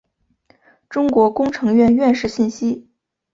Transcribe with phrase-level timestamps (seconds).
[0.89, 2.89] 中国工程院院士信息